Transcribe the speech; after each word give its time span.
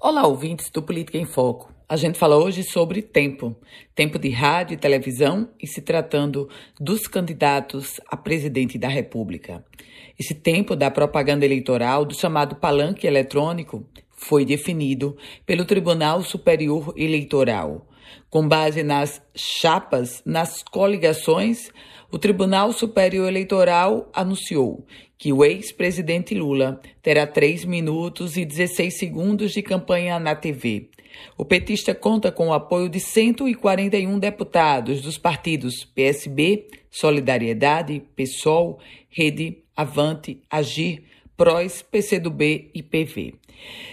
Olá, 0.00 0.26
ouvintes 0.26 0.70
do 0.70 0.82
Política 0.82 1.16
em 1.16 1.24
Foco. 1.24 1.72
A 1.88 1.96
gente 1.96 2.18
fala 2.18 2.36
hoje 2.36 2.62
sobre 2.62 3.00
tempo, 3.00 3.56
tempo 3.94 4.18
de 4.18 4.28
rádio 4.28 4.74
e 4.74 4.78
televisão 4.78 5.48
e 5.62 5.66
se 5.66 5.80
tratando 5.80 6.48
dos 6.78 7.06
candidatos 7.06 8.00
a 8.08 8.16
presidente 8.16 8.76
da 8.76 8.88
República. 8.88 9.64
Esse 10.18 10.34
tempo 10.34 10.76
da 10.76 10.90
propaganda 10.90 11.44
eleitoral, 11.44 12.04
do 12.04 12.14
chamado 12.14 12.56
palanque 12.56 13.06
eletrônico, 13.06 13.86
foi 14.24 14.44
definido 14.44 15.16
pelo 15.44 15.64
Tribunal 15.64 16.22
Superior 16.22 16.94
Eleitoral. 16.96 17.86
Com 18.30 18.48
base 18.48 18.82
nas 18.82 19.22
chapas, 19.34 20.22
nas 20.24 20.62
coligações, 20.62 21.70
o 22.10 22.18
Tribunal 22.18 22.72
Superior 22.72 23.28
Eleitoral 23.28 24.08
anunciou 24.14 24.86
que 25.18 25.32
o 25.32 25.44
ex-presidente 25.44 26.34
Lula 26.34 26.80
terá 27.02 27.26
3 27.26 27.64
minutos 27.64 28.36
e 28.36 28.44
16 28.44 28.98
segundos 28.98 29.52
de 29.52 29.62
campanha 29.62 30.18
na 30.18 30.34
TV. 30.34 30.88
O 31.36 31.44
petista 31.44 31.94
conta 31.94 32.32
com 32.32 32.48
o 32.48 32.52
apoio 32.52 32.88
de 32.88 33.00
141 33.00 34.18
deputados 34.18 35.02
dos 35.02 35.18
partidos 35.18 35.84
PSB, 35.84 36.66
Solidariedade, 36.90 38.02
PSOL, 38.16 38.80
Rede, 39.08 39.58
Avante, 39.76 40.40
Agir, 40.50 41.04
PROS, 41.36 41.82
PCdoB 41.82 42.70
e 42.74 42.82
PV. 42.82 43.34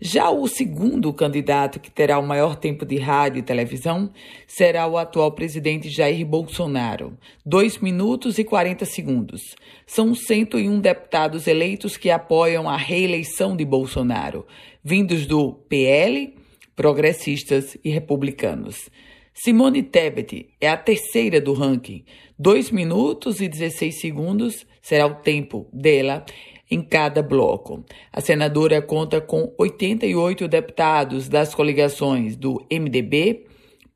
Já 0.00 0.30
o 0.30 0.46
segundo 0.46 1.12
candidato 1.12 1.80
que 1.80 1.90
terá 1.90 2.18
o 2.18 2.26
maior 2.26 2.56
tempo 2.56 2.84
de 2.84 2.96
rádio 2.98 3.40
e 3.40 3.42
televisão 3.42 4.10
será 4.46 4.86
o 4.86 4.96
atual 4.96 5.32
presidente 5.32 5.88
Jair 5.88 6.24
Bolsonaro, 6.24 7.16
2 7.44 7.78
minutos 7.78 8.38
e 8.38 8.44
40 8.44 8.84
segundos. 8.84 9.40
São 9.86 10.14
101 10.14 10.80
deputados 10.80 11.46
eleitos 11.46 11.96
que 11.96 12.10
apoiam 12.10 12.68
a 12.68 12.76
reeleição 12.76 13.56
de 13.56 13.64
Bolsonaro, 13.64 14.46
vindos 14.82 15.26
do 15.26 15.52
PL, 15.52 16.34
progressistas 16.76 17.76
e 17.84 17.90
republicanos. 17.90 18.90
Simone 19.32 19.82
Tebet 19.82 20.50
é 20.60 20.68
a 20.68 20.76
terceira 20.76 21.40
do 21.40 21.52
ranking. 21.52 22.04
2 22.38 22.70
minutos 22.70 23.40
e 23.40 23.48
16 23.48 24.00
segundos 24.00 24.64
será 24.80 25.06
o 25.06 25.16
tempo 25.16 25.68
dela 25.72 26.24
em 26.70 26.82
cada 26.82 27.22
bloco. 27.22 27.84
A 28.12 28.20
senadora 28.20 28.80
conta 28.80 29.20
com 29.20 29.52
88 29.58 30.48
deputados 30.48 31.28
das 31.28 31.54
coligações 31.54 32.36
do 32.36 32.64
MDB, 32.70 33.46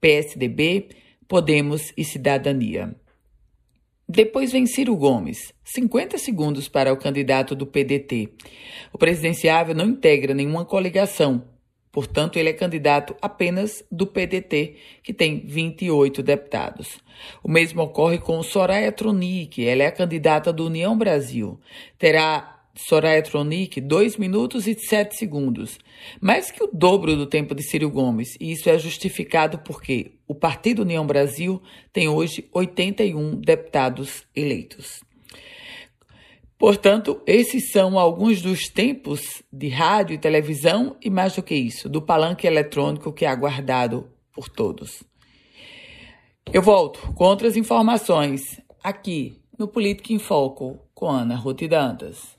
PSDB, 0.00 0.88
Podemos 1.26 1.92
e 1.96 2.04
Cidadania. 2.04 2.94
Depois 4.08 4.52
vem 4.52 4.64
Ciro 4.64 4.96
Gomes, 4.96 5.52
50 5.64 6.16
segundos 6.16 6.68
para 6.68 6.92
o 6.92 6.96
candidato 6.96 7.54
do 7.54 7.66
PDT. 7.66 8.30
O 8.92 8.96
presidenciável 8.96 9.74
não 9.74 9.86
integra 9.86 10.32
nenhuma 10.32 10.64
coligação, 10.64 11.44
Portanto, 11.90 12.38
ele 12.38 12.50
é 12.50 12.52
candidato 12.52 13.16
apenas 13.20 13.82
do 13.90 14.06
PDT, 14.06 14.76
que 15.02 15.12
tem 15.12 15.40
28 15.40 16.22
deputados. 16.22 16.98
O 17.42 17.50
mesmo 17.50 17.82
ocorre 17.82 18.18
com 18.18 18.42
Soraya 18.42 18.92
Tronic, 18.92 19.66
ela 19.66 19.82
é 19.82 19.86
a 19.86 19.92
candidata 19.92 20.52
do 20.52 20.66
União 20.66 20.96
Brasil. 20.96 21.58
Terá 21.98 22.57
Soraya 22.78 23.20
Tronic 23.20 23.80
2 23.80 24.16
minutos 24.18 24.68
e 24.68 24.74
7 24.74 25.16
segundos, 25.16 25.78
mais 26.20 26.48
que 26.52 26.62
o 26.62 26.70
dobro 26.72 27.16
do 27.16 27.26
tempo 27.26 27.52
de 27.52 27.62
Ciro 27.64 27.90
Gomes, 27.90 28.36
e 28.38 28.52
isso 28.52 28.70
é 28.70 28.78
justificado 28.78 29.58
porque 29.58 30.12
o 30.28 30.34
Partido 30.34 30.82
União 30.82 31.04
Brasil 31.04 31.60
tem 31.92 32.08
hoje 32.08 32.48
81 32.52 33.40
deputados 33.40 34.22
eleitos. 34.34 35.00
Portanto, 36.56 37.20
esses 37.26 37.72
são 37.72 37.98
alguns 37.98 38.40
dos 38.40 38.68
tempos 38.68 39.42
de 39.52 39.68
rádio 39.68 40.14
e 40.14 40.18
televisão 40.18 40.96
e 41.02 41.10
mais 41.10 41.34
do 41.34 41.42
que 41.42 41.56
isso, 41.56 41.88
do 41.88 42.00
palanque 42.00 42.46
eletrônico 42.46 43.12
que 43.12 43.24
é 43.24 43.28
aguardado 43.28 44.08
por 44.32 44.48
todos. 44.48 45.02
Eu 46.52 46.62
volto 46.62 47.12
com 47.14 47.24
outras 47.24 47.56
informações 47.56 48.40
aqui 48.82 49.40
no 49.58 49.66
Política 49.66 50.12
em 50.12 50.18
Foco 50.18 50.78
com 50.94 51.10
Ana 51.10 51.34
Ruth 51.34 51.62
Dantas. 51.68 52.37